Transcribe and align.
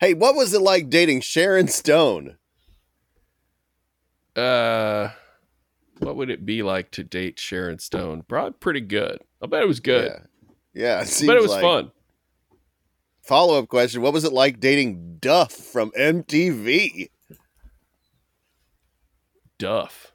Hey, 0.00 0.14
what 0.14 0.36
was 0.36 0.54
it 0.54 0.62
like 0.62 0.88
dating 0.90 1.22
Sharon 1.22 1.66
Stone? 1.66 2.36
Uh, 4.36 5.10
what 5.98 6.14
would 6.14 6.30
it 6.30 6.46
be 6.46 6.62
like 6.62 6.92
to 6.92 7.02
date 7.02 7.40
Sharon 7.40 7.80
Stone? 7.80 8.22
Probably 8.28 8.52
pretty 8.52 8.80
good. 8.80 9.18
I 9.42 9.46
bet 9.46 9.62
it 9.62 9.68
was 9.68 9.80
good. 9.80 10.12
Yeah, 10.74 10.98
yeah 10.98 11.02
it 11.02 11.22
I 11.22 11.26
bet 11.26 11.36
it 11.36 11.42
was 11.42 11.50
like- 11.50 11.62
fun. 11.62 11.90
Follow 13.22 13.58
up 13.58 13.68
question: 13.68 14.00
What 14.00 14.14
was 14.14 14.24
it 14.24 14.32
like 14.32 14.58
dating 14.58 15.18
Duff 15.20 15.52
from 15.52 15.90
MTV? 15.90 17.10
Duff. 19.58 20.12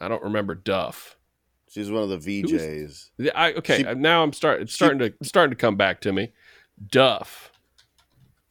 I 0.00 0.08
don't 0.08 0.22
remember 0.24 0.56
Duff. 0.56 1.16
She's 1.70 1.88
one 1.90 2.02
of 2.02 2.08
the 2.08 2.42
VJs. 2.42 3.10
Yeah, 3.18 3.30
I, 3.34 3.52
okay, 3.52 3.78
She- 3.78 3.86
uh, 3.86 3.94
now 3.94 4.24
I'm 4.24 4.32
start 4.32 4.62
it's 4.62 4.74
starting 4.74 4.98
to 4.98 5.12
starting 5.22 5.50
to 5.50 5.60
come 5.60 5.76
back 5.76 6.00
to 6.00 6.12
me. 6.12 6.32
Duff 6.84 7.52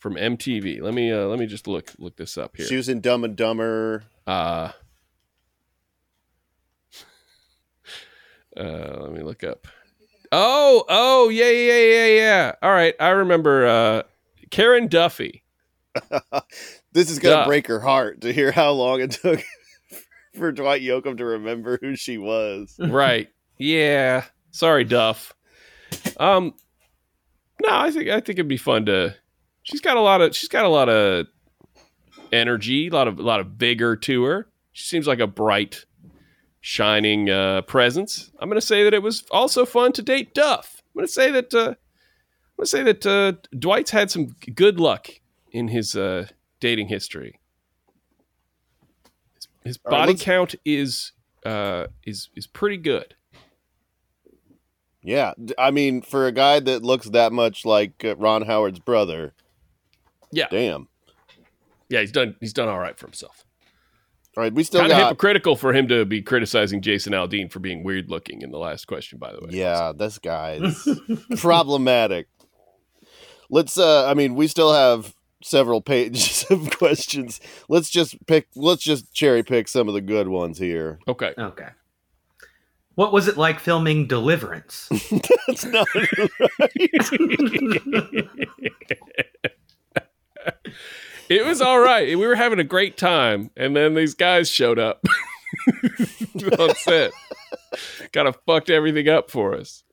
from 0.08 0.16
MTV. 0.38 0.82
Let 0.82 0.94
me 0.94 1.12
uh, 1.12 1.26
let 1.26 1.38
me 1.40 1.46
just 1.46 1.68
look 1.68 1.92
look 1.98 2.16
this 2.16 2.38
up 2.38 2.56
here. 2.56 2.66
She 2.66 2.78
was 2.78 2.88
in 2.88 3.02
Dumb 3.02 3.24
and 3.24 3.36
Dumber. 3.36 4.04
Uh, 4.26 4.72
uh, 8.56 8.98
let 9.02 9.12
me 9.12 9.22
look 9.22 9.44
up. 9.44 9.68
Oh, 10.32 10.84
oh, 10.90 11.30
yeah, 11.30 11.50
yeah, 11.50 11.80
yeah, 11.80 12.06
yeah. 12.08 12.56
All 12.62 12.72
right, 12.72 12.94
I 13.00 13.10
remember 13.10 13.66
uh, 13.66 14.04
Karen 14.50 14.88
Duffy. 14.88 15.44
This 16.98 17.12
is 17.12 17.20
gonna 17.20 17.36
Duff. 17.36 17.48
break 17.48 17.68
her 17.68 17.80
heart 17.80 18.22
to 18.22 18.34
hear 18.34 18.52
how 18.52 18.72
long 18.72 19.02
it 19.02 19.12
took 19.12 19.44
for 20.36 20.52
Dwight 20.52 20.82
Yoakam 20.82 21.16
to 21.20 21.26
remember 21.26 21.78
who 21.80 21.96
she 21.96 22.18
was. 22.18 22.76
right. 22.80 23.28
Yeah. 23.60 24.24
Sorry, 24.50 24.84
Duff. 24.84 25.32
Um, 26.20 26.56
no, 27.62 27.70
I 27.70 27.92
think 27.92 28.10
I 28.10 28.16
think 28.16 28.40
it'd 28.40 28.48
be 28.48 28.58
fun 28.58 28.88
to. 28.88 29.16
She's 29.70 29.82
got 29.82 29.98
a 29.98 30.02
lot 30.02 30.22
of 30.22 30.34
she's 30.34 30.48
got 30.48 30.64
a 30.64 30.70
lot 30.70 30.88
of 30.88 31.28
energy, 32.32 32.88
a 32.88 32.92
lot 32.92 33.10
of 33.10 33.20
a 33.20 33.22
lot 33.22 33.42
of 33.42 33.48
vigor 33.48 33.98
to 33.98 34.24
her. 34.24 34.48
She 34.72 34.88
seems 34.88 35.08
like 35.08 35.20
a 35.20 35.28
bright, 35.28 35.84
shining 36.62 37.30
uh, 37.30 37.64
presence. 37.64 38.32
I'm 38.40 38.48
going 38.48 38.62
to 38.62 38.66
say 38.66 38.86
that 38.86 38.94
it 38.94 39.04
was 39.04 39.26
also 39.30 39.66
fun 39.66 39.92
to 39.94 40.02
date 40.02 40.34
Duff. 40.34 40.82
I'm 40.86 41.00
going 41.00 41.08
to 41.08 41.12
say 41.12 41.32
that 41.32 41.54
uh, 41.54 41.60
I'm 41.60 42.56
going 42.56 42.64
to 42.64 42.66
say 42.66 42.84
that 42.84 43.06
uh, 43.06 43.34
Dwight's 43.58 43.92
had 43.92 44.10
some 44.10 44.28
good 44.56 44.80
luck 44.80 45.10
in 45.52 45.68
his 45.68 45.98
uh, 45.98 46.28
dating 46.62 46.88
history. 46.88 47.38
His, 49.36 49.48
his 49.66 49.78
body 49.78 50.14
let's- 50.14 50.24
count 50.24 50.56
is 50.64 51.12
uh, 51.46 51.88
is 52.06 52.30
is 52.38 52.48
pretty 52.48 52.78
good. 52.78 53.16
Yeah, 55.02 55.34
I 55.58 55.72
mean, 55.72 56.02
for 56.02 56.26
a 56.26 56.32
guy 56.32 56.62
that 56.62 56.84
looks 56.84 57.10
that 57.10 57.34
much 57.34 57.66
like 57.66 58.04
uh, 58.06 58.16
Ron 58.16 58.44
Howard's 58.44 58.80
brother, 58.80 59.34
Yeah, 60.32 60.48
damn. 60.50 60.88
yeah, 61.90 62.02
he's 62.02 62.12
done 62.12 62.36
he's 62.40 62.54
done 62.54 62.68
all 62.68 62.80
right 62.80 62.98
for 62.98 63.06
himself. 63.08 63.44
All 64.36 64.44
right, 64.44 64.54
we 64.54 64.64
still 64.64 64.82
Kind 64.82 64.92
of 64.92 65.00
hypocritical 65.00 65.56
for 65.56 65.74
him 65.74 65.88
to 65.88 66.06
be 66.06 66.22
criticizing 66.22 66.82
Jason 66.82 67.12
Aldean 67.14 67.52
for 67.52 67.60
being 67.60 67.84
weird 67.84 68.12
looking 68.12 68.44
in 68.44 68.52
the 68.52 68.60
last 68.60 68.86
question, 68.86 69.18
by 69.18 69.32
the 69.34 69.40
way. 69.40 69.50
Yeah, 69.50 69.94
this 69.98 70.20
guy's 70.20 70.88
problematic. 71.38 72.28
Let's. 73.50 73.80
uh 73.80 74.08
I 74.08 74.14
mean, 74.14 74.36
we 74.36 74.48
still 74.48 74.74
have 74.74 75.16
several 75.42 75.82
pages 75.82 76.46
of 76.52 76.70
questions. 76.78 77.40
Let's 77.68 77.90
just 77.90 78.16
pick. 78.28 78.48
Let's 78.56 78.84
just 78.84 79.12
cherry 79.12 79.42
pick 79.42 79.68
some 79.68 79.88
of 79.88 79.96
the 79.96 80.02
good 80.02 80.28
ones 80.28 80.60
here. 80.60 81.00
Okay. 81.08 81.34
Okay. 81.38 81.70
What 82.94 83.14
was 83.14 83.28
it 83.28 83.38
like 83.38 83.60
filming 83.60 84.08
Deliverance? 84.08 84.90
That's 85.48 85.66
not 85.66 85.88
It 91.30 91.46
was 91.46 91.62
all 91.62 91.80
right. 91.80 92.08
We 92.18 92.26
were 92.26 92.36
having 92.36 92.60
a 92.60 92.64
great 92.64 92.96
time, 92.98 93.52
and 93.58 93.76
then 93.76 93.96
these 93.96 94.14
guys 94.14 94.50
showed 94.50 94.80
up 94.80 95.06
on 96.60 96.74
set. 96.76 97.12
kind 98.14 98.28
of 98.28 98.38
fucked 98.46 98.70
everything 98.70 99.10
up 99.10 99.30
for 99.30 99.54
us. 99.56 99.84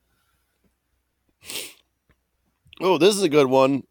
Oh, 2.81 2.99
this 2.99 3.17
is 3.17 3.23
a 3.23 3.29
good 3.29 3.47
one. 3.49 3.85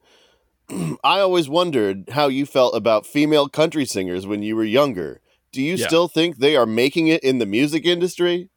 I 1.04 1.20
always 1.20 1.50
wondered 1.50 2.10
how 2.12 2.28
you 2.28 2.46
felt 2.46 2.76
about 2.76 3.06
female 3.06 3.48
country 3.50 3.86
singers 3.86 4.26
when 4.28 4.44
you 4.44 4.56
were 4.56 4.64
younger. 4.64 5.22
Do 5.52 5.62
you 5.62 5.76
Yeah. 5.76 5.88
still 5.88 6.08
think 6.08 6.38
they 6.38 6.56
are 6.56 6.66
making 6.66 7.08
it 7.08 7.24
in 7.24 7.38
the 7.40 7.46
music 7.46 7.86
industry? 7.86 8.50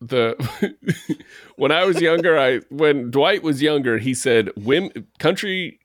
The 0.00 0.36
when 1.56 1.72
I 1.72 1.84
was 1.86 2.00
younger, 2.02 2.38
I 2.38 2.58
when 2.68 3.10
Dwight 3.10 3.42
was 3.42 3.62
younger, 3.62 3.96
he 3.98 4.12
said, 4.12 4.50
"Women, 4.54 5.06
country, 5.18 5.80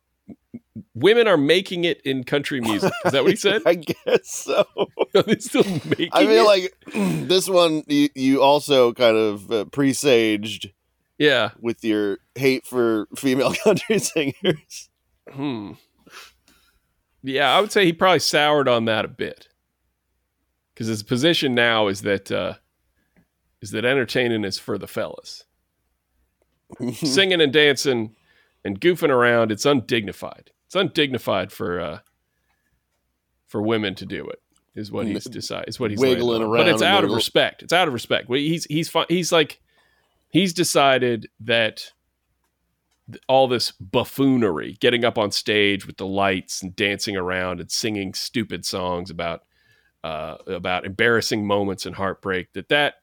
women 0.94 1.28
are 1.28 1.38
making 1.38 1.84
it 1.84 2.02
in 2.02 2.24
country 2.24 2.62
music." 2.62 2.92
Is 3.06 3.12
that 3.12 3.24
what 3.24 3.32
he 3.32 3.36
said? 3.38 3.62
I 3.66 3.76
guess 3.76 4.30
so. 4.30 4.66
Are 5.16 5.24
they 5.24 5.38
still 5.38 5.64
making 5.64 6.10
I 6.14 6.26
feel 6.26 6.46
it? 6.50 6.72
like 6.94 7.28
this 7.28 7.50
one 7.50 7.84
you, 7.88 8.10
you 8.16 8.42
also 8.42 8.94
kind 8.94 9.18
of 9.18 9.52
uh, 9.52 9.66
presaged 9.66 10.72
yeah. 11.22 11.52
with 11.60 11.84
your 11.84 12.18
hate 12.36 12.66
for 12.66 13.08
female 13.16 13.54
country 13.64 14.00
singers. 14.00 14.90
Hmm. 15.30 15.74
Yeah, 17.24 17.56
I 17.56 17.62
would 17.62 17.72
say 17.72 17.86
he 17.86 17.94
probably 17.94 18.20
soured 18.20 18.68
on 18.68 18.86
that 18.86 19.06
a 19.06 19.10
bit. 19.10 19.48
Because 20.74 20.88
his 20.88 21.04
position 21.04 21.54
now 21.54 21.88
is 21.88 22.02
that 22.02 22.32
uh, 22.32 22.56
is 23.62 23.72
that 23.72 23.86
entertaining 23.86 24.44
is 24.44 24.58
for 24.58 24.78
the 24.78 24.88
fellas. 24.88 25.44
Singing 26.94 27.42
and 27.42 27.54
dancing 27.54 28.16
and 28.64 28.80
goofing 28.80 29.10
around, 29.10 29.52
it's 29.52 29.66
undignified. 29.66 30.52
It's 30.72 30.76
undignified 30.78 31.52
for 31.52 31.82
uh, 31.82 32.00
for 33.46 33.62
women 33.62 33.94
to 33.96 34.06
do 34.06 34.26
it. 34.26 34.42
Is 34.74 34.90
what 34.90 35.06
he's 35.06 35.26
decided. 35.26 35.68
Is 35.68 35.82
what 35.82 35.92
he's 35.92 36.00
Wiggling 36.00 36.42
around 36.42 36.64
but 36.64 36.70
it's 36.70 36.82
out 36.82 37.04
of 37.04 37.12
respect. 37.12 37.62
It's 37.62 37.74
out 37.74 37.90
of 37.90 37.94
respect. 37.94 38.30
He's 38.30 38.64
he's 38.64 38.88
fi- 38.88 39.06
he's 39.10 39.34
like 39.34 39.60
he's 40.30 40.54
decided 40.54 41.28
that 41.42 41.92
all 43.28 43.50
this 43.50 43.72
buffoonery, 43.72 44.78
getting 44.80 45.04
up 45.04 45.18
on 45.18 45.32
stage 45.32 45.86
with 45.86 45.98
the 45.98 46.08
lights 46.08 46.64
and 46.64 46.74
dancing 46.74 47.18
around 47.18 47.60
and 47.60 47.70
singing 47.70 48.14
stupid 48.14 48.66
songs 48.66 49.10
about 49.10 49.44
uh, 50.06 50.38
about 50.48 50.86
embarrassing 50.86 51.46
moments 51.46 51.86
and 51.86 51.98
heartbreak, 51.98 52.54
that 52.54 52.70
that 52.70 52.94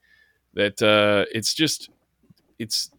that 0.54 0.80
uh, 0.80 1.26
it's 1.34 1.52
just 1.52 1.90
it's 2.58 2.90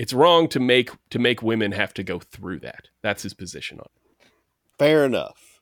it's 0.00 0.14
wrong 0.14 0.48
to 0.48 0.58
make 0.58 0.90
to 1.10 1.18
make 1.18 1.42
women 1.42 1.72
have 1.72 1.92
to 1.92 2.02
go 2.02 2.18
through 2.18 2.60
that. 2.60 2.88
That's 3.02 3.22
his 3.22 3.34
position 3.34 3.78
on 3.80 3.84
it. 3.84 4.26
Fair 4.78 5.04
enough. 5.04 5.60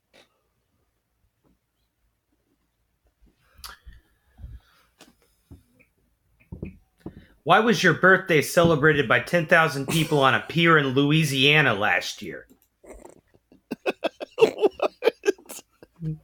Why 7.42 7.58
was 7.58 7.82
your 7.82 7.94
birthday 7.94 8.40
celebrated 8.40 9.08
by 9.08 9.20
10,000 9.20 9.88
people 9.88 10.20
on 10.20 10.36
a 10.36 10.44
pier 10.48 10.78
in 10.78 10.88
Louisiana 10.88 11.74
last 11.74 12.22
year? 12.22 12.46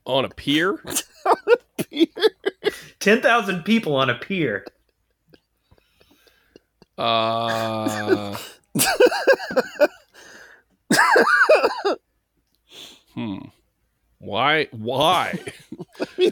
On 0.07 0.25
a 0.25 0.29
pier, 0.29 0.85
10,000 3.01 3.65
people 3.65 3.97
on 3.97 4.09
a 4.09 4.15
pier. 4.15 4.65
Uh, 7.05 8.37
hmm. 13.15 13.39
Why? 14.19 14.69
Why? 14.71 15.39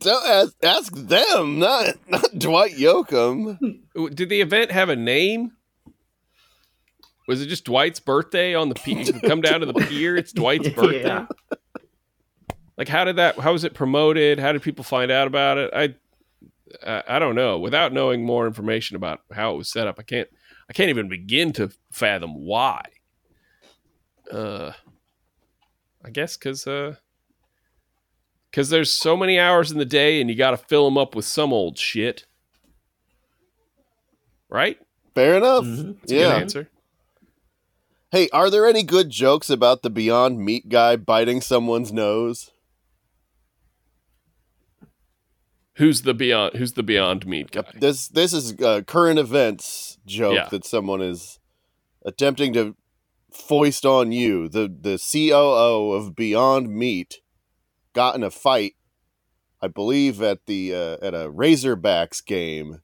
Don't 0.00 0.26
ask, 0.26 0.54
ask 0.62 0.94
them, 0.94 1.58
not 1.58 1.94
not 2.08 2.38
Dwight 2.38 2.74
Yoakam. 2.74 3.80
Did 4.14 4.28
the 4.28 4.40
event 4.40 4.70
have 4.70 4.88
a 4.88 4.96
name? 4.96 5.52
Was 7.26 7.40
it 7.40 7.46
just 7.46 7.64
Dwight's 7.64 8.00
birthday 8.00 8.54
on 8.54 8.68
the 8.68 8.74
pier? 8.74 9.04
Come 9.24 9.40
down 9.40 9.60
to 9.60 9.66
the 9.66 9.72
pier. 9.72 10.14
It's 10.16 10.32
Dwight's 10.32 10.68
birthday. 10.76 11.02
Yeah. 11.02 11.26
Like, 12.76 12.88
how 12.88 13.04
did 13.04 13.16
that? 13.16 13.38
How 13.38 13.52
was 13.52 13.64
it 13.64 13.72
promoted? 13.72 14.38
How 14.38 14.52
did 14.52 14.62
people 14.62 14.84
find 14.84 15.10
out 15.10 15.26
about 15.26 15.58
it? 15.58 15.70
I, 15.74 15.94
I, 16.86 17.02
I 17.08 17.18
don't 17.18 17.34
know. 17.34 17.58
Without 17.58 17.92
knowing 17.92 18.24
more 18.24 18.46
information 18.46 18.96
about 18.96 19.20
how 19.32 19.54
it 19.54 19.58
was 19.58 19.70
set 19.70 19.86
up, 19.86 19.96
I 19.98 20.02
can't. 20.02 20.28
I 20.68 20.72
can't 20.72 20.88
even 20.88 21.08
begin 21.08 21.52
to 21.54 21.70
fathom 21.92 22.34
why. 22.36 22.82
Uh, 24.32 24.72
I 26.04 26.10
guess 26.10 26.36
because 26.36 26.66
uh, 26.66 26.94
because 28.50 28.70
there's 28.70 28.90
so 28.90 29.16
many 29.16 29.38
hours 29.38 29.70
in 29.70 29.78
the 29.78 29.84
day, 29.84 30.20
and 30.20 30.30
you 30.30 30.36
got 30.36 30.52
to 30.52 30.56
fill 30.56 30.84
them 30.86 30.96
up 30.98 31.14
with 31.14 31.24
some 31.26 31.52
old 31.52 31.78
shit. 31.78 32.24
Right? 34.48 34.78
Fair 35.14 35.36
enough. 35.36 35.64
Mhm. 35.64 35.96
That's 36.00 36.12
a 36.12 36.14
good 36.14 36.20
Yeah. 36.20 36.36
answer. 36.36 36.70
Hey, 38.10 38.28
are 38.32 38.48
there 38.48 38.66
any 38.66 38.84
good 38.84 39.10
jokes 39.10 39.50
about 39.50 39.82
the 39.82 39.90
Beyond 39.90 40.38
Meat 40.38 40.68
guy 40.68 40.94
biting 40.96 41.40
someone's 41.40 41.92
nose? 41.92 42.52
Who's 45.76 46.02
the 46.02 46.14
beyond? 46.14 46.54
Who's 46.56 46.74
the 46.74 46.82
beyond 46.82 47.26
meat 47.26 47.50
guy? 47.50 47.64
This 47.74 48.08
this 48.08 48.32
is 48.32 48.52
a 48.60 48.82
current 48.82 49.18
events 49.18 49.98
joke 50.06 50.34
Yeah. 50.34 50.48
that 50.50 50.64
someone 50.64 51.02
is 51.02 51.38
attempting 52.04 52.52
to 52.52 52.76
foist 53.32 53.84
on 53.84 54.12
you. 54.12 54.48
The 54.48 54.68
the 54.68 54.98
COO 54.98 55.92
of 55.92 56.14
Beyond 56.14 56.68
Meat 56.70 57.20
got 57.92 58.14
in 58.14 58.22
a 58.22 58.30
fight, 58.30 58.74
I 59.60 59.66
believe 59.68 60.22
at 60.22 60.46
the 60.46 60.72
uh, 60.74 60.96
at 61.02 61.14
a 61.14 61.28
Razorbacks 61.30 62.24
game, 62.24 62.80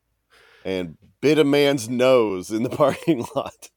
and 0.64 0.96
bit 1.20 1.38
a 1.38 1.44
man's 1.44 1.88
nose 1.88 2.50
in 2.50 2.64
the 2.64 2.70
parking 2.76 3.24
lot. 3.36 3.70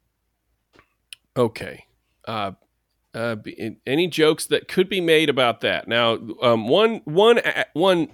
Okay. 1.38 1.86
Uh, 2.27 2.51
uh, 3.13 3.36
any 3.86 4.07
jokes 4.07 4.48
that 4.48 4.68
could 4.68 4.89
be 4.89 5.01
made 5.01 5.30
about 5.30 5.62
that? 5.62 5.88
Now, 5.88 6.18
um, 6.42 6.68
one 6.68 7.01
one 7.06 7.42
one 7.74 8.07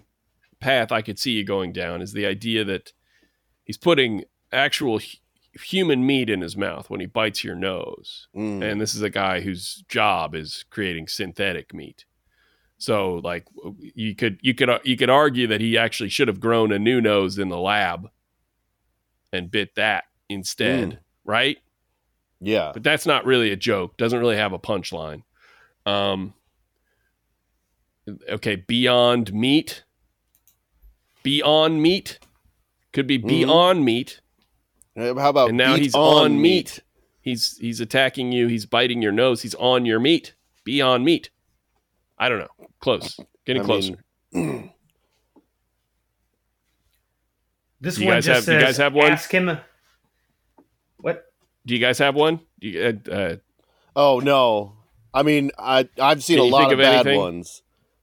path 0.60 0.92
I 0.92 1.02
could 1.02 1.20
see 1.20 1.32
you 1.32 1.44
going 1.44 1.72
down 1.74 2.02
is 2.02 2.14
the 2.14 2.26
idea 2.26 2.64
that 2.66 2.94
he's 3.64 3.78
putting 3.78 4.24
actual 4.52 5.00
hu- 5.00 5.18
human 5.54 6.06
meat 6.06 6.30
in 6.30 6.42
his 6.42 6.56
mouth 6.58 6.90
when 6.90 7.00
he 7.00 7.06
bites 7.06 7.44
your 7.44 7.56
nose, 7.56 8.28
Mm. 8.36 8.64
and 8.64 8.80
this 8.82 8.94
is 8.96 9.02
a 9.02 9.10
guy 9.10 9.42
whose 9.42 9.84
job 9.90 10.36
is 10.36 10.66
creating 10.70 11.08
synthetic 11.08 11.74
meat. 11.74 12.06
So, 12.78 13.16
like, 13.16 13.46
you 13.94 14.16
could 14.16 14.40
you 14.42 14.54
could 14.54 14.70
you 14.86 14.96
could 14.96 15.10
argue 15.10 15.48
that 15.48 15.60
he 15.60 15.78
actually 15.78 16.10
should 16.10 16.28
have 16.30 16.40
grown 16.40 16.72
a 16.72 16.80
new 16.80 17.02
nose 17.02 17.38
in 17.38 17.50
the 17.50 17.58
lab 17.58 18.08
and 19.34 19.52
bit 19.52 19.76
that 19.76 20.06
instead, 20.30 21.00
right? 21.26 21.58
Yeah. 22.42 22.72
but 22.74 22.84
that's 22.84 23.06
not 23.06 23.26
really 23.26 23.52
a 23.52 23.58
joke. 23.58 23.98
Doesn't 23.98 24.20
really 24.20 24.38
have 24.38 24.54
a 24.54 24.60
punchline. 24.60 25.24
Um, 25.86 26.34
okay, 28.30 28.56
Beyond 28.56 29.34
Meat. 29.34 29.84
Beyond 31.30 31.84
Meat 31.84 32.18
could 32.92 33.06
be 33.06 33.20
Mhm. 33.20 33.28
Beyond 33.28 33.86
Meat, 33.86 34.20
Uh, 34.98 35.14
How 35.14 35.30
about 35.30 35.50
and 35.50 35.58
now 35.60 35.76
he's 35.76 35.94
on 35.94 36.42
meat. 36.42 36.80
He's 37.22 37.56
he's 37.60 37.80
attacking 37.80 38.32
you. 38.32 38.48
He's 38.48 38.66
biting 38.66 39.04
your 39.04 39.12
nose. 39.12 39.44
He's 39.44 39.54
on 39.56 39.86
your 39.86 40.00
meat. 40.00 40.34
Beyond 40.64 41.06
Meat. 41.06 41.30
I 42.18 42.30
don't 42.30 42.40
know. 42.40 42.68
Close. 42.80 43.20
Getting 43.46 43.62
I 43.62 43.66
closer. 43.66 44.04
mean, 44.32 44.74
This 47.80 47.96
Do 47.96 48.02
you 48.02 48.08
one 48.08 48.16
guys 48.18 48.26
just 48.26 48.36
have- 48.38 48.46
do 48.46 48.54
you 48.60 48.66
guys 48.66 48.78
have 48.78 48.94
one? 48.94 49.12
ask 49.12 49.32
him. 49.32 49.58
What? 50.98 51.26
Do 51.66 51.74
you 51.76 51.80
guys 51.80 51.98
have 52.00 52.16
one? 52.16 52.42
Do 52.60 52.68
you, 52.68 53.02
uh, 53.08 53.12
uh, 53.12 53.36
oh 53.96 54.20
no. 54.20 54.74
I 55.14 55.24
mean, 55.24 55.52
I 55.58 55.88
I've 56.00 56.24
seen 56.24 56.40
a 56.40 56.44
lot 56.44 56.74
of 56.74 56.80
of 56.80 56.84
bad 56.84 57.08
anything? 57.08 57.20
ones. 57.20 57.62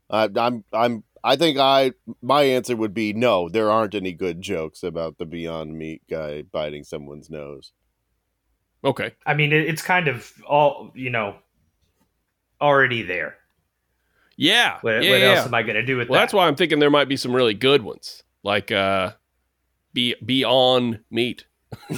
I, 0.09 0.31
I'm 0.37 0.65
I'm 0.73 1.05
I 1.27 1.35
think 1.35 1.59
I 1.59 1.93
my 2.23 2.43
answer 2.45 2.77
would 2.77 2.95
be 2.95 3.13
no. 3.13 3.49
There 3.49 3.69
aren't 3.71 3.97
any 3.97 4.13
good 4.13 4.41
jokes 4.41 4.85
about 4.85 5.19
the 5.19 5.27
Beyond 5.27 5.77
Meat 5.77 6.03
guy 6.09 6.43
biting 6.43 6.85
someone's 6.85 7.29
nose. 7.29 7.73
okay. 8.85 9.13
I 9.27 9.35
mean, 9.35 9.53
it, 9.53 9.69
it's 9.69 9.83
kind 9.83 10.07
of 10.07 10.33
all 10.49 10.93
you 10.95 11.11
know, 11.11 11.35
already 12.61 13.03
there. 13.03 13.37
Yeah. 14.37 14.79
What, 14.83 15.03
yeah, 15.03 15.11
what 15.11 15.21
yeah. 15.21 15.27
else 15.33 15.47
am 15.47 15.55
I 15.55 15.63
going 15.63 15.75
to 15.75 15.83
do 15.85 15.97
with 15.97 16.09
Well, 16.09 16.19
that? 16.19 16.25
that's 16.25 16.33
why 16.33 16.47
I'm 16.47 16.55
thinking 16.55 16.79
there 16.79 16.91
might 16.91 17.09
be 17.09 17.17
some 17.17 17.35
really 17.35 17.55
good 17.55 17.83
ones, 17.83 18.23
like 18.45 18.71
uh, 18.71 19.13
be 19.93 20.15
be 20.25 20.45
on 20.45 21.01
meat. 21.11 21.45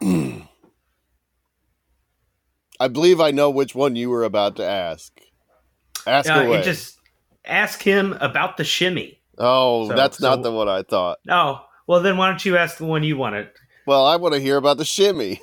I 2.80 2.88
believe 2.88 3.20
I 3.20 3.30
know 3.30 3.50
which 3.50 3.74
one 3.74 3.96
you 3.96 4.10
were 4.10 4.24
about 4.24 4.56
to 4.56 4.64
ask. 4.66 5.12
Ask 6.06 6.30
Uh, 6.30 6.34
away. 6.40 6.62
just 6.62 6.98
ask 7.44 7.80
him 7.82 8.14
about 8.20 8.56
the 8.56 8.64
shimmy. 8.64 9.20
oh, 9.38 9.88
so- 9.88 9.94
that's 9.94 10.20
not 10.20 10.38
so- 10.38 10.42
the 10.42 10.52
one 10.52 10.68
I 10.68 10.82
thought. 10.82 11.18
Oh, 11.28 11.64
well, 11.86 12.00
then 12.00 12.16
why 12.16 12.28
don't 12.28 12.44
you 12.44 12.56
ask 12.56 12.78
the 12.78 12.84
one 12.84 13.02
you 13.02 13.16
wanted? 13.16 13.48
Well, 13.86 14.06
I 14.06 14.16
want 14.16 14.34
to 14.34 14.40
hear 14.40 14.56
about 14.56 14.78
the 14.78 14.84
shimmy. 14.84 15.40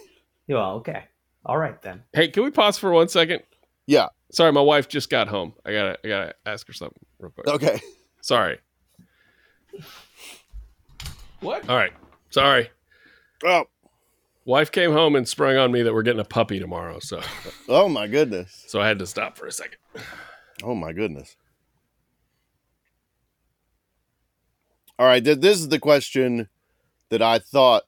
Well, 0.47 0.71
okay, 0.77 1.05
all 1.45 1.57
right 1.57 1.81
then. 1.81 2.03
Hey, 2.13 2.27
can 2.27 2.43
we 2.43 2.51
pause 2.51 2.77
for 2.77 2.91
one 2.91 3.07
second? 3.07 3.41
Yeah. 3.87 4.07
Sorry, 4.31 4.51
my 4.51 4.61
wife 4.61 4.89
just 4.89 5.09
got 5.09 5.27
home. 5.27 5.53
I 5.65 5.71
gotta 5.71 5.99
I 6.03 6.07
gotta 6.07 6.35
ask 6.45 6.67
her 6.67 6.73
something 6.73 6.99
real 7.19 7.31
quick. 7.31 7.47
Okay. 7.47 7.79
Sorry. 8.21 8.59
What? 11.39 11.67
All 11.69 11.75
right. 11.75 11.93
Sorry. 12.29 12.69
Oh, 13.43 13.65
Wife 14.45 14.71
came 14.71 14.91
home 14.91 15.15
and 15.15 15.27
sprung 15.27 15.57
on 15.57 15.71
me 15.71 15.83
that 15.83 15.93
we're 15.93 16.01
getting 16.01 16.19
a 16.19 16.25
puppy 16.25 16.59
tomorrow, 16.59 16.99
so 16.99 17.21
oh 17.69 17.87
my 17.87 18.07
goodness. 18.07 18.63
so 18.67 18.81
I 18.81 18.87
had 18.87 18.99
to 18.99 19.07
stop 19.07 19.37
for 19.37 19.45
a 19.45 19.51
second. 19.51 19.77
Oh 20.63 20.73
my 20.75 20.93
goodness. 20.93 21.35
All 24.97 25.05
right, 25.05 25.23
th- 25.23 25.39
this 25.39 25.59
is 25.59 25.69
the 25.69 25.79
question 25.79 26.49
that 27.09 27.21
I 27.21 27.39
thought 27.39 27.83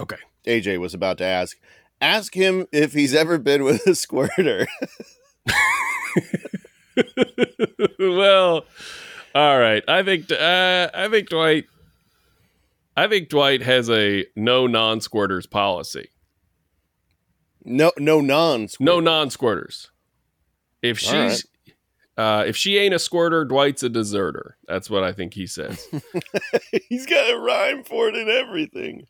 Okay. 0.00 0.16
AJ 0.46 0.78
was 0.80 0.92
about 0.94 1.18
to 1.18 1.24
ask. 1.24 1.56
Ask 2.00 2.34
him 2.34 2.66
if 2.72 2.92
he's 2.92 3.14
ever 3.14 3.38
been 3.38 3.64
with 3.64 3.86
a 3.86 3.94
squirter. 3.94 4.66
well, 7.98 8.64
all 9.34 9.58
right. 9.58 9.82
I 9.88 10.02
think 10.02 10.30
uh, 10.30 10.90
I 10.92 11.08
think 11.08 11.28
Dwight. 11.30 11.64
I 12.96 13.08
think 13.08 13.28
Dwight 13.28 13.62
has 13.62 13.90
a 13.90 14.26
no 14.36 14.66
non-squirters 14.66 15.50
policy. 15.50 16.10
No, 17.64 17.92
no 17.98 18.20
non. 18.20 18.68
No 18.78 19.00
non-squirters. 19.00 19.88
If 20.82 21.04
All 21.06 21.28
she's 21.28 21.46
uh, 22.16 22.44
if 22.46 22.56
she 22.56 22.78
ain't 22.78 22.94
a 22.94 22.98
squirter, 22.98 23.44
Dwight's 23.44 23.82
a 23.82 23.88
deserter. 23.88 24.56
That's 24.68 24.88
what 24.88 25.02
I 25.02 25.12
think 25.12 25.34
he 25.34 25.46
says. 25.46 25.88
he's 26.88 27.06
got 27.06 27.32
a 27.32 27.38
rhyme 27.38 27.82
for 27.82 28.08
it 28.08 28.14
and 28.14 28.30
everything. 28.30 29.06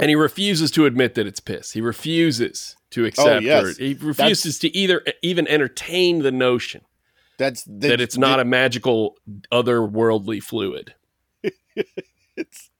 and 0.00 0.08
he 0.08 0.16
refuses 0.16 0.70
to 0.72 0.86
admit 0.86 1.14
that 1.14 1.26
it's 1.26 1.40
piss. 1.40 1.72
He 1.72 1.80
refuses 1.80 2.76
to 2.90 3.04
accept 3.04 3.44
yes. 3.44 3.62
or 3.64 3.72
he 3.82 3.94
refuses 3.94 4.58
to 4.60 4.74
either 4.74 5.04
even 5.22 5.46
entertain 5.46 6.20
the 6.22 6.32
notion 6.32 6.80
That's 7.40 7.64
that 7.64 8.02
it's 8.02 8.18
not 8.18 8.38
a 8.38 8.44
magical 8.44 9.16
otherworldly 9.50 10.42
fluid. 10.42 10.94
It's 12.36 12.70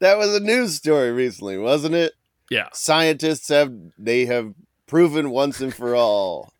that 0.00 0.16
was 0.16 0.34
a 0.34 0.40
news 0.40 0.76
story 0.76 1.10
recently, 1.12 1.58
wasn't 1.58 1.94
it? 1.94 2.12
Yeah. 2.50 2.68
Scientists 2.72 3.48
have 3.48 3.72
they 3.98 4.26
have 4.26 4.54
proven 4.86 5.30
once 5.30 5.60
and 5.60 5.74
for 5.74 5.96
all. 5.96 6.52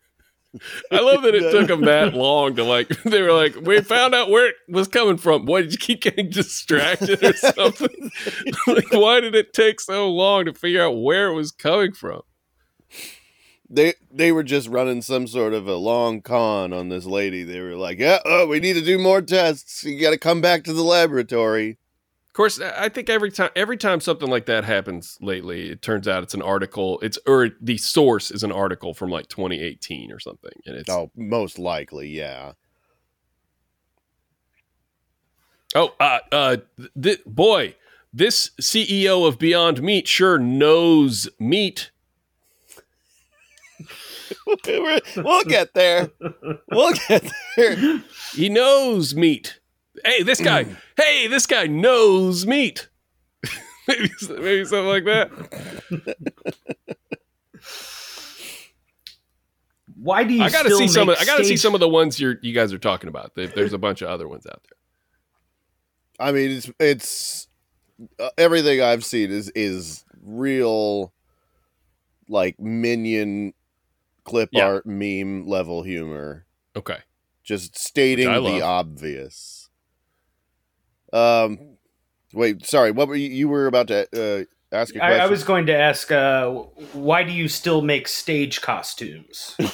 I 0.91 1.01
love 1.01 1.23
that 1.23 1.35
it 1.35 1.51
took 1.53 1.69
them 1.69 1.83
that 1.83 2.15
long 2.15 2.57
to 2.57 2.65
like. 2.65 2.89
They 3.05 3.23
were 3.23 3.33
like, 3.33 3.55
we 3.61 3.81
found 3.83 4.15
out 4.15 4.31
where 4.31 4.49
it 4.49 4.57
was 4.69 4.89
coming 4.89 5.19
from. 5.19 5.45
Why 5.45 5.63
did 5.63 5.73
you 5.73 5.79
keep 5.79 6.01
getting 6.01 6.31
distracted 6.31 7.23
or 7.23 7.35
something? 7.35 8.11
like, 8.67 8.93
why 8.93 9.21
did 9.21 9.35
it 9.35 9.53
take 9.53 9.81
so 9.81 10.11
long 10.11 10.47
to 10.47 10.55
figure 10.55 10.83
out 10.83 10.93
where 10.93 11.29
it 11.29 11.35
was 11.35 11.53
coming 11.53 11.93
from? 11.93 12.23
They 13.69 13.95
they 14.13 14.31
were 14.31 14.45
just 14.45 14.69
running 14.69 15.03
some 15.03 15.27
sort 15.27 15.53
of 15.53 15.67
a 15.67 15.75
long 15.77 16.23
con 16.23 16.73
on 16.73 16.89
this 16.89 17.05
lady. 17.05 17.43
They 17.43 17.61
were 17.61 17.75
like, 17.77 17.99
"Yeah, 17.99 18.21
oh, 18.25 18.47
we 18.47 18.61
need 18.61 18.75
to 18.75 18.81
do 18.83 18.99
more 18.99 19.21
tests. 19.23 19.83
You 19.83 20.01
got 20.01 20.11
to 20.11 20.19
come 20.19 20.41
back 20.41 20.63
to 20.65 20.73
the 20.73 20.85
laboratory." 20.85 21.79
Of 22.29 22.33
course, 22.37 22.61
I 22.61 22.89
think 22.91 23.09
every 23.11 23.31
time 23.33 23.51
every 23.57 23.77
time 23.77 24.01
something 24.01 24.29
like 24.29 24.47
that 24.47 24.65
happens 24.65 25.19
lately, 25.21 25.71
it 25.71 25.83
turns 25.83 26.07
out 26.07 26.23
it's 26.23 26.35
an 26.35 26.43
article. 26.43 27.01
It's 27.01 27.19
or 27.27 27.49
the 27.61 27.79
source 27.79 28.31
is 28.31 28.45
an 28.45 28.53
article 28.53 28.95
from 28.95 29.11
like 29.11 29.29
2018 29.29 30.13
or 30.13 30.21
something, 30.21 30.53
and 30.65 30.77
it's 30.77 30.89
Oh, 30.91 31.11
most 31.17 31.59
likely, 31.59 32.09
yeah. 32.09 32.53
oh, 35.75 35.93
uh, 35.99 36.19
uh, 36.31 36.57
th- 37.01 37.25
boy, 37.25 37.75
this 38.13 38.51
CEO 38.61 39.27
of 39.27 39.39
Beyond 39.39 39.83
Meat 39.83 40.07
sure 40.07 40.39
knows 40.39 41.29
meat. 41.41 41.91
We're- 44.67 45.01
we'll 45.17 45.45
get 45.45 45.75
there. 45.75 46.11
We'll 46.71 46.93
get 47.09 47.31
there. 47.57 48.03
He 48.33 48.49
knows 48.49 49.15
meat. 49.15 49.61
Hey, 50.05 50.23
this 50.23 50.41
guy. 50.41 50.67
hey, 50.97 51.27
this 51.29 51.47
guy 51.47 51.67
knows 51.67 52.47
meat. 52.47 52.89
maybe, 53.89 54.11
maybe 54.29 54.65
something 54.65 54.87
like 54.87 55.05
that. 55.05 55.31
Why 59.95 60.25
do 60.25 60.35
you? 60.35 60.43
I 60.43 60.51
gotta 60.51 60.69
still 60.69 60.79
see 60.79 60.89
some. 60.89 61.09
Of, 61.09 61.19
make 61.19 61.23
I 61.23 61.25
gotta 61.25 61.45
see 61.45 61.57
some 61.57 61.75
of 61.75 61.81
the 61.81 61.89
ones 61.89 62.21
you 62.21 62.35
you 62.43 62.53
guys 62.53 62.73
are 62.73 62.79
talking 62.79 63.09
about. 63.09 63.35
There- 63.35 63.47
There's 63.47 63.73
a 63.73 63.79
bunch 63.79 64.03
of 64.03 64.09
other 64.09 64.29
ones 64.29 64.47
out 64.47 64.63
there. 64.69 66.27
I 66.29 66.33
mean, 66.33 66.51
it's 66.51 66.71
it's 66.81 67.49
uh, 68.19 68.29
everything 68.37 68.83
I've 68.83 69.05
seen 69.05 69.31
is 69.31 69.51
is 69.55 70.05
real, 70.23 71.13
like 72.29 72.59
minion 72.61 73.55
clip 74.27 74.51
yeah. 74.53 74.67
art 74.67 74.87
meme 74.87 75.47
level 75.47 75.83
humor. 75.83 76.45
Okay. 76.75 76.99
Just 77.43 77.79
stating 77.79 78.27
the 78.27 78.61
obvious. 78.61 79.71
Um 81.13 81.77
wait, 82.35 82.67
sorry, 82.67 82.91
what 82.91 83.09
were 83.09 83.15
you, 83.15 83.31
you 83.31 83.49
were 83.49 83.67
about 83.67 83.89
to 83.89 84.03
uh, 84.03 84.45
ask 84.77 84.95
a 84.95 84.99
question? 84.99 85.21
I, 85.21 85.25
I 85.25 85.27
was 85.29 85.45
going 85.45 85.67
to 85.67 85.77
ask 85.77 86.11
uh, 86.11 86.51
why 86.93 87.23
do 87.23 87.33
you 87.33 87.49
still 87.49 87.83
make 87.83 88.09
stage 88.09 88.61
costumes? 88.61 89.57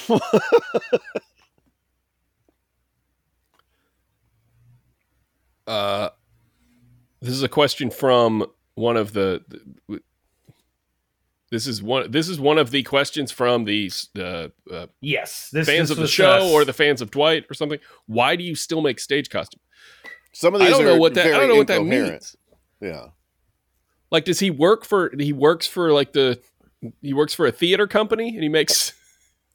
uh 5.65 6.09
this 7.21 7.31
is 7.31 7.41
a 7.41 7.47
question 7.47 7.89
from 7.89 8.45
one 8.75 8.97
of 8.97 9.13
the, 9.13 9.41
the 9.47 10.01
this 11.53 11.67
is 11.67 11.83
one. 11.83 12.09
This 12.09 12.27
is 12.27 12.39
one 12.39 12.57
of 12.57 12.71
the 12.71 12.81
questions 12.81 13.31
from 13.31 13.65
the 13.65 13.91
uh, 14.17 14.47
uh, 14.73 14.87
Yes, 15.01 15.49
this 15.53 15.67
fans 15.67 15.89
this 15.89 15.97
of 15.97 16.01
the 16.01 16.07
show 16.07 16.47
uh, 16.47 16.51
or 16.51 16.65
the 16.65 16.73
fans 16.73 16.99
of 16.99 17.11
Dwight 17.11 17.45
or 17.49 17.53
something. 17.53 17.77
Why 18.07 18.35
do 18.35 18.43
you 18.43 18.55
still 18.55 18.81
make 18.81 18.99
stage 18.99 19.29
costume? 19.29 19.59
Some 20.33 20.55
of 20.55 20.61
these 20.61 20.69
I 20.69 20.71
don't 20.71 20.81
are 20.81 20.85
know 20.85 20.97
what 20.97 21.13
that. 21.13 21.27
I 21.27 21.37
don't 21.37 21.49
know 21.49 21.55
what 21.55 21.67
that 21.67 21.83
means. 21.83 22.35
Yeah. 22.81 23.09
Like, 24.09 24.25
does 24.25 24.39
he 24.39 24.49
work 24.49 24.83
for? 24.83 25.11
He 25.17 25.31
works 25.31 25.67
for 25.67 25.91
like 25.93 26.13
the. 26.13 26.41
He 27.03 27.13
works 27.13 27.35
for 27.35 27.45
a 27.45 27.51
theater 27.51 27.85
company 27.85 28.29
and 28.29 28.41
he 28.41 28.49
makes 28.49 28.91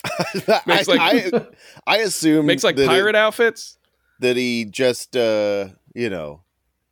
I, 0.04 0.60
Makes 0.66 0.86
like- 0.88 1.00
I, 1.00 1.46
I 1.86 1.96
assume 1.98 2.46
makes 2.46 2.62
like 2.64 2.76
that 2.76 2.84
it- 2.84 2.86
pirate 2.88 3.16
outfits. 3.16 3.76
that 4.20 4.36
he 4.36 4.64
just 4.64 5.16
uh 5.16 5.68
you 5.94 6.08
know 6.08 6.42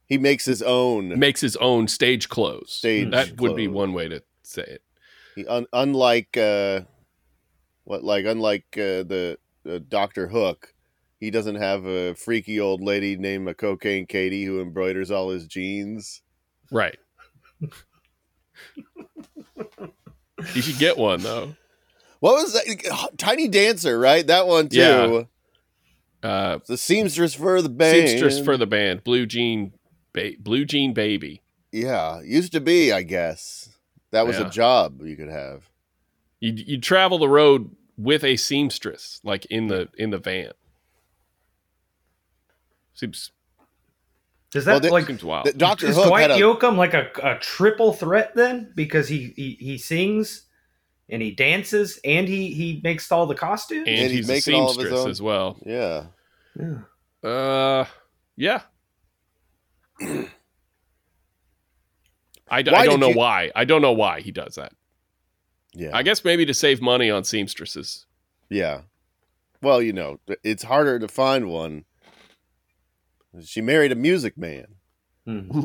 he 0.07 0.19
makes 0.19 0.45
his 0.45 0.63
own 0.63 1.19
Makes 1.19 1.41
his 1.41 1.57
own 1.57 1.89
stage 1.89 2.29
clothes. 2.29 2.73
Stage 2.73 3.11
that 3.13 3.41
would 3.41 3.57
be 3.57 3.67
one 3.69 3.93
way 3.95 4.09
to 4.09 4.23
say 4.43 4.63
it. 4.63 4.83
He, 5.37 5.47
un, 5.47 5.67
unlike 5.73 6.37
uh 6.37 6.81
what 7.85 8.03
like 8.03 8.25
unlike 8.25 8.65
uh, 8.75 9.05
the 9.05 9.39
uh, 9.69 9.79
Doctor 9.89 10.27
Hook 10.29 10.73
he 11.21 11.31
doesn't 11.31 11.55
have 11.57 11.87
a 11.87 12.15
freaky 12.15 12.59
old 12.61 12.83
lady 12.83 13.17
named 13.17 13.49
a 13.49 13.55
cocaine 13.55 14.07
Katie 14.07 14.45
who 14.45 14.61
embroiders 14.61 15.11
all 15.11 15.31
his 15.31 15.47
jeans 15.47 16.23
Right. 16.73 16.99
you 20.55 20.63
should 20.63 20.79
get 20.79 20.97
one 20.99 21.21
though. 21.23 21.55
what 22.21 22.35
was 22.35 22.53
that 22.53 23.13
Tiny 23.19 23.49
Dancer 23.49 23.99
right 23.99 24.27
that 24.27 24.47
one 24.47 24.69
too 24.69 24.79
Yeah. 24.79 25.23
Uh, 26.23 26.59
the 26.67 26.77
seamstress 26.77 27.35
for 27.35 27.63
the 27.63 27.69
band 27.69 28.09
seamstress 28.09 28.41
for 28.41 28.57
the 28.57 28.67
band, 28.67 29.05
Blue 29.05 29.27
Jean, 29.27 29.73
ba- 30.13 30.33
Blue 30.41 30.65
Jean 30.65 30.93
Baby. 30.93 31.43
yeah 31.73 32.21
used 32.23 32.53
to 32.53 32.61
be 32.61 32.91
I 32.93 33.03
guess 33.03 33.69
that 34.13 34.27
was 34.27 34.39
Yeah. 34.39 34.47
a 34.47 34.51
job 34.51 35.01
you 35.03 35.17
could 35.17 35.29
have 35.31 35.69
You 36.41 36.53
you 36.53 36.81
travel 36.81 37.19
the 37.19 37.29
road 37.29 37.75
with 37.99 38.23
a 38.25 38.37
seamstress, 38.37 39.21
like 39.25 39.47
in 39.47 39.69
the 39.69 39.89
in 39.99 40.11
the 40.11 40.19
van. 40.19 40.53
Seems 42.95 43.31
Does 44.51 44.65
Well, 44.67 44.77
that 44.81 44.87
the- 44.87 44.93
like 44.93 45.07
seems 45.07 45.25
wild. 45.25 45.49
Doctor 45.59 45.87
is 45.89 45.97
Hook 45.97 46.07
Dwight 46.07 46.23
had 46.31 46.31
a 46.33 46.35
Yoakam 46.43 46.77
like 46.77 46.95
a, 46.95 47.11
a 47.23 47.39
triple 47.39 47.93
threat 47.93 48.35
then? 48.35 48.73
Because 48.75 49.09
he, 49.09 49.33
he 49.37 49.57
he 49.61 49.79
sings 49.79 50.45
and 51.09 51.21
he 51.23 51.31
dances 51.33 51.99
and 52.05 52.27
he 52.29 52.53
he 52.55 52.81
makes 52.83 53.11
all 53.13 53.27
the 53.27 53.35
costumes. 53.35 53.87
and, 53.87 53.97
and 53.99 54.11
he's 54.11 54.27
he's 54.27 54.29
a 54.29 54.33
making 54.33 54.55
all 54.55 54.71
of 54.71 54.77
his 54.77 54.85
seamstress 54.85 55.01
own- 55.05 55.11
as 55.11 55.23
well. 55.23 55.59
yeah 55.67 56.07
Yeah. 56.59 57.29
Uh, 57.29 57.85
yeah. 58.37 58.61
I, 62.49 62.63
d- 62.63 62.71
I 62.71 62.85
don't 62.87 63.01
know 63.01 63.09
you- 63.11 63.17
why. 63.17 63.51
I 63.55 63.65
don't 63.65 63.83
know 63.83 63.93
why 63.93 64.21
he 64.21 64.31
does 64.33 64.55
that. 64.55 64.73
yeah 65.75 65.91
I 65.93 66.03
guess 66.03 66.25
maybe 66.25 66.47
to 66.47 66.55
save 66.55 66.81
money 66.81 67.11
on 67.11 67.25
seamstresses. 67.25 68.07
Yeah. 68.49 68.83
Well, 69.63 69.83
you 69.83 69.93
know, 69.93 70.21
it's 70.45 70.63
harder 70.65 70.99
to 70.99 71.09
find 71.09 71.49
one. 71.51 71.85
She 73.43 73.61
married 73.61 73.91
a 73.93 73.97
music 73.97 74.39
man. 74.39 74.67
Hmm. 75.27 75.65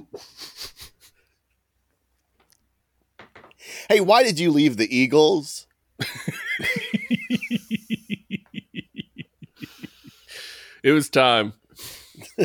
Hey, 3.90 4.00
why 4.02 4.24
did 4.24 4.40
you 4.40 4.50
leave 4.52 4.78
the 4.78 4.96
Eagles? 4.96 5.68
It 10.84 10.94
was 10.94 11.12
time. 11.12 11.54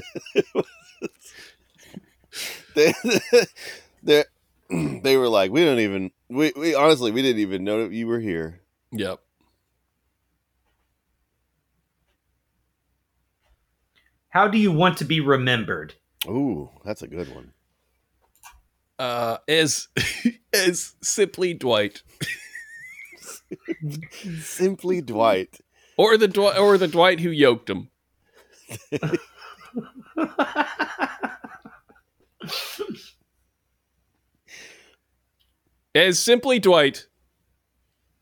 They, 4.07 4.25
they, 4.71 4.99
they 5.03 5.17
were 5.17 5.29
like, 5.29 5.51
we 5.51 5.65
don't 5.65 5.81
even, 5.81 6.11
we, 6.29 6.53
we 6.57 6.75
honestly, 6.75 7.11
we 7.11 7.23
didn't 7.23 7.41
even 7.41 7.65
know 7.65 7.85
that 7.85 7.93
you 7.93 8.07
were 8.07 8.21
here. 8.21 8.61
Yep. 8.93 9.21
How 14.31 14.49
do 14.49 14.59
you 14.59 14.73
want 14.73 14.99
to 14.99 15.05
be 15.05 15.21
remembered? 15.21 15.95
Ooh, 16.27 16.71
that's 16.85 17.03
a 17.03 17.09
good 17.09 17.33
one. 17.35 17.53
Uh, 18.99 19.39
as 19.49 19.89
as 20.55 20.95
simply 21.03 21.53
Dwight, 21.55 22.03
Simply 24.41 25.01
Dwight. 25.03 25.61
or 25.97 26.17
the 26.17 26.29
Dw- 26.29 26.59
or 26.59 26.79
the 26.79 26.89
Dwight 26.89 27.21
who 27.21 27.31
yoked 27.31 27.69
him. 27.71 27.91
As 35.97 36.19
simply 36.19 36.59
Dwight, 36.59 37.07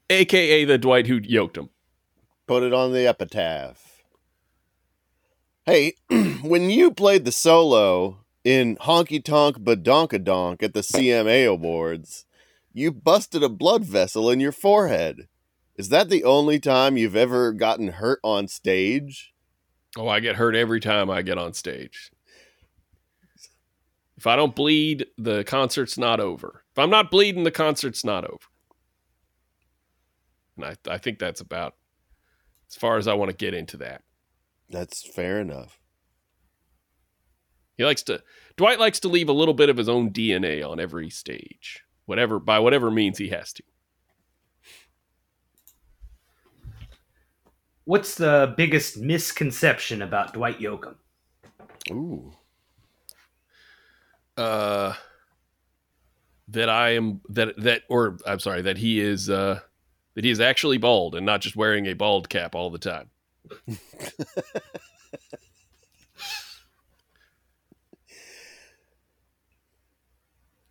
aka 0.08 0.64
the 0.64 0.78
Dwight 0.78 1.08
who 1.08 1.18
yoked 1.20 1.58
him. 1.58 1.70
Put 2.46 2.62
it 2.62 2.72
on 2.72 2.92
the 2.92 3.04
epitaph. 3.04 4.04
Hey, 5.66 5.94
when 6.42 6.70
you 6.70 6.92
played 6.92 7.24
the 7.24 7.32
solo 7.32 8.18
in 8.44 8.76
Honky 8.76 9.24
Tonk 9.24 9.58
Badonkadonk 9.58 10.62
at 10.62 10.72
the 10.72 10.82
CMA 10.82 11.48
Awards, 11.48 12.26
you 12.72 12.92
busted 12.92 13.42
a 13.42 13.48
blood 13.48 13.84
vessel 13.84 14.30
in 14.30 14.38
your 14.38 14.52
forehead. 14.52 15.26
Is 15.74 15.88
that 15.88 16.08
the 16.08 16.22
only 16.22 16.60
time 16.60 16.96
you've 16.96 17.16
ever 17.16 17.52
gotten 17.52 17.88
hurt 17.88 18.20
on 18.22 18.46
stage? 18.46 19.34
Oh, 19.96 20.06
I 20.06 20.20
get 20.20 20.36
hurt 20.36 20.54
every 20.54 20.78
time 20.78 21.10
I 21.10 21.22
get 21.22 21.38
on 21.38 21.54
stage. 21.54 22.12
If 24.24 24.28
I 24.28 24.36
don't 24.36 24.54
bleed, 24.54 25.08
the 25.18 25.44
concert's 25.44 25.98
not 25.98 26.18
over. 26.18 26.64
If 26.72 26.78
I'm 26.78 26.88
not 26.88 27.10
bleeding, 27.10 27.44
the 27.44 27.50
concert's 27.50 28.06
not 28.06 28.24
over. 28.24 28.46
And 30.56 30.64
I, 30.64 30.76
I 30.88 30.96
think 30.96 31.18
that's 31.18 31.42
about 31.42 31.74
as 32.70 32.74
far 32.74 32.96
as 32.96 33.06
I 33.06 33.12
want 33.12 33.30
to 33.30 33.36
get 33.36 33.52
into 33.52 33.76
that. 33.76 34.00
That's 34.70 35.06
fair 35.06 35.42
enough. 35.42 35.78
He 37.76 37.84
likes 37.84 38.02
to 38.04 38.22
Dwight 38.56 38.80
likes 38.80 38.98
to 39.00 39.08
leave 39.08 39.28
a 39.28 39.34
little 39.34 39.52
bit 39.52 39.68
of 39.68 39.76
his 39.76 39.90
own 39.90 40.08
DNA 40.08 40.66
on 40.66 40.80
every 40.80 41.10
stage, 41.10 41.84
whatever 42.06 42.38
by 42.38 42.60
whatever 42.60 42.90
means 42.90 43.18
he 43.18 43.28
has 43.28 43.52
to. 43.52 43.62
What's 47.84 48.14
the 48.14 48.54
biggest 48.56 48.96
misconception 48.96 50.00
about 50.00 50.32
Dwight 50.32 50.60
Yoakam? 50.60 50.94
Ooh. 51.90 52.32
Uh, 54.36 54.94
that 56.48 56.68
I 56.68 56.90
am 56.90 57.20
that 57.30 57.56
that 57.58 57.82
or 57.88 58.18
I'm 58.26 58.40
sorry 58.40 58.62
that 58.62 58.76
he 58.78 59.00
is 59.00 59.30
uh 59.30 59.60
that 60.14 60.24
he 60.24 60.30
is 60.30 60.40
actually 60.40 60.78
bald 60.78 61.14
and 61.14 61.24
not 61.24 61.40
just 61.40 61.56
wearing 61.56 61.86
a 61.86 61.94
bald 61.94 62.28
cap 62.28 62.54
all 62.54 62.70
the 62.70 62.78
time. 62.78 63.10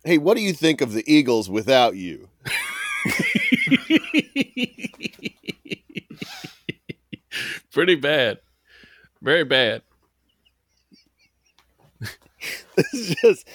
Hey, 0.04 0.18
what 0.18 0.36
do 0.36 0.42
you 0.42 0.52
think 0.52 0.82
of 0.82 0.92
the 0.92 1.02
Eagles 1.10 1.48
without 1.48 1.96
you? 1.96 2.28
Pretty 7.72 7.94
bad, 7.94 8.40
very 9.22 9.44
bad. 9.44 9.82
it's 12.76 13.20
just 13.20 13.48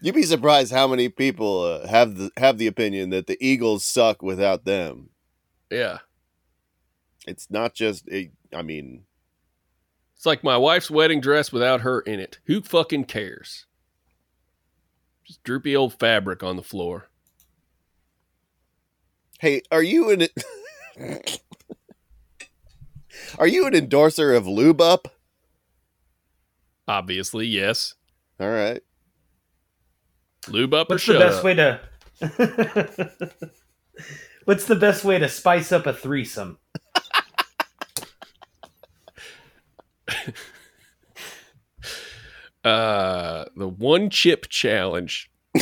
you'd 0.00 0.14
be 0.14 0.22
surprised 0.22 0.72
how 0.72 0.86
many 0.86 1.08
people 1.08 1.62
uh, 1.62 1.86
have 1.86 2.16
the 2.16 2.30
have 2.36 2.58
the 2.58 2.66
opinion 2.66 3.10
that 3.10 3.26
the 3.26 3.36
Eagles 3.40 3.84
suck 3.84 4.22
without 4.22 4.64
them. 4.64 5.10
Yeah, 5.70 5.98
It's 7.26 7.50
not 7.50 7.74
just 7.74 8.08
a, 8.08 8.30
I 8.54 8.62
mean, 8.62 9.02
it's 10.14 10.24
like 10.26 10.44
my 10.44 10.56
wife's 10.56 10.90
wedding 10.90 11.20
dress 11.20 11.50
without 11.50 11.80
her 11.80 12.00
in 12.00 12.20
it. 12.20 12.38
Who 12.44 12.62
fucking 12.62 13.06
cares? 13.06 13.66
Just 15.24 15.42
droopy 15.42 15.74
old 15.74 15.98
fabric 15.98 16.44
on 16.44 16.54
the 16.54 16.62
floor. 16.62 17.08
hey, 19.40 19.62
are 19.72 19.82
you 19.82 20.10
an 20.10 20.28
Are 23.38 23.48
you 23.48 23.66
an 23.66 23.74
endorser 23.74 24.32
of 24.32 24.46
Lube 24.46 24.80
Up? 24.80 25.08
Obviously, 26.86 27.46
yes. 27.46 27.95
All 28.38 28.48
right. 28.50 28.82
Lube 30.48 30.74
up 30.74 30.90
What's 30.90 31.08
or 31.08 31.12
the 31.14 31.18
shut 31.18 31.28
best 31.28 31.38
up. 31.38 31.44
way 31.44 31.54
to 31.54 31.80
What's 34.44 34.66
the 34.66 34.76
best 34.76 35.04
way 35.04 35.18
to 35.18 35.28
spice 35.28 35.72
up 35.72 35.86
a 35.86 35.92
threesome? 35.92 36.58
Uh, 42.64 43.44
the 43.56 43.68
one 43.68 44.10
chip 44.10 44.48
challenge. 44.48 45.30